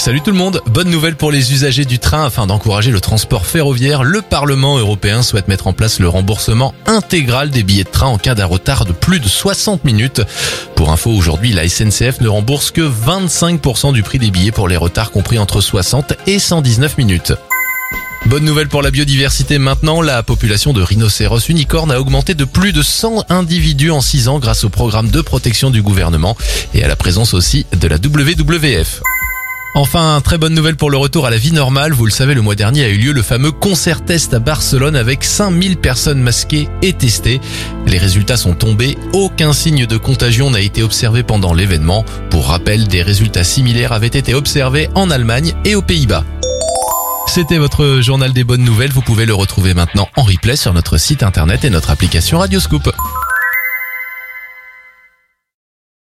Salut 0.00 0.22
tout 0.22 0.30
le 0.30 0.38
monde, 0.38 0.62
bonne 0.64 0.88
nouvelle 0.88 1.14
pour 1.14 1.30
les 1.30 1.52
usagers 1.52 1.84
du 1.84 1.98
train 1.98 2.24
afin 2.24 2.46
d'encourager 2.46 2.90
le 2.90 3.00
transport 3.00 3.44
ferroviaire. 3.44 4.02
Le 4.02 4.22
Parlement 4.22 4.78
européen 4.78 5.22
souhaite 5.22 5.46
mettre 5.46 5.66
en 5.66 5.74
place 5.74 6.00
le 6.00 6.08
remboursement 6.08 6.74
intégral 6.86 7.50
des 7.50 7.62
billets 7.62 7.84
de 7.84 7.90
train 7.90 8.06
en 8.06 8.16
cas 8.16 8.34
d'un 8.34 8.46
retard 8.46 8.86
de 8.86 8.92
plus 8.92 9.20
de 9.20 9.28
60 9.28 9.84
minutes. 9.84 10.22
Pour 10.74 10.90
info, 10.90 11.10
aujourd'hui, 11.10 11.52
la 11.52 11.68
SNCF 11.68 12.22
ne 12.22 12.28
rembourse 12.28 12.70
que 12.70 12.80
25% 12.80 13.92
du 13.92 14.02
prix 14.02 14.18
des 14.18 14.30
billets 14.30 14.52
pour 14.52 14.68
les 14.68 14.78
retards 14.78 15.10
compris 15.10 15.38
entre 15.38 15.60
60 15.60 16.14
et 16.26 16.38
119 16.38 16.96
minutes. 16.96 17.34
Bonne 18.24 18.44
nouvelle 18.44 18.68
pour 18.68 18.80
la 18.80 18.90
biodiversité 18.90 19.58
maintenant, 19.58 20.00
la 20.00 20.22
population 20.22 20.72
de 20.72 20.80
rhinocéros 20.80 21.40
unicornes 21.48 21.92
a 21.92 22.00
augmenté 22.00 22.34
de 22.34 22.46
plus 22.46 22.72
de 22.72 22.82
100 22.82 23.26
individus 23.28 23.90
en 23.90 24.00
6 24.00 24.28
ans 24.28 24.38
grâce 24.38 24.64
au 24.64 24.70
programme 24.70 25.10
de 25.10 25.20
protection 25.20 25.70
du 25.70 25.82
gouvernement 25.82 26.38
et 26.72 26.82
à 26.82 26.88
la 26.88 26.96
présence 26.96 27.34
aussi 27.34 27.66
de 27.78 27.86
la 27.86 27.96
WWF. 27.96 29.02
Enfin, 29.74 30.20
très 30.22 30.36
bonne 30.36 30.54
nouvelle 30.54 30.76
pour 30.76 30.90
le 30.90 30.96
retour 30.96 31.26
à 31.26 31.30
la 31.30 31.36
vie 31.36 31.52
normale. 31.52 31.92
Vous 31.92 32.04
le 32.04 32.10
savez, 32.10 32.34
le 32.34 32.42
mois 32.42 32.56
dernier 32.56 32.84
a 32.84 32.88
eu 32.88 32.96
lieu 32.96 33.12
le 33.12 33.22
fameux 33.22 33.52
concert 33.52 34.04
test 34.04 34.34
à 34.34 34.40
Barcelone 34.40 34.96
avec 34.96 35.22
5000 35.22 35.76
personnes 35.76 36.20
masquées 36.20 36.68
et 36.82 36.92
testées. 36.92 37.40
Les 37.86 37.98
résultats 37.98 38.36
sont 38.36 38.54
tombés. 38.54 38.98
Aucun 39.12 39.52
signe 39.52 39.86
de 39.86 39.96
contagion 39.96 40.50
n'a 40.50 40.60
été 40.60 40.82
observé 40.82 41.22
pendant 41.22 41.54
l'événement. 41.54 42.04
Pour 42.30 42.48
rappel, 42.48 42.88
des 42.88 43.02
résultats 43.02 43.44
similaires 43.44 43.92
avaient 43.92 44.08
été 44.08 44.34
observés 44.34 44.88
en 44.96 45.08
Allemagne 45.08 45.54
et 45.64 45.76
aux 45.76 45.82
Pays-Bas. 45.82 46.24
C'était 47.28 47.58
votre 47.58 48.00
journal 48.00 48.32
des 48.32 48.42
bonnes 48.42 48.64
nouvelles. 48.64 48.90
Vous 48.90 49.02
pouvez 49.02 49.24
le 49.24 49.34
retrouver 49.34 49.72
maintenant 49.72 50.08
en 50.16 50.22
replay 50.22 50.56
sur 50.56 50.74
notre 50.74 50.98
site 50.98 51.22
internet 51.22 51.64
et 51.64 51.70
notre 51.70 51.90
application 51.90 52.40
Radioscoop. 52.40 52.90